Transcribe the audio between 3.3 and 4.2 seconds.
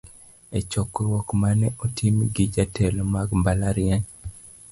mbalariany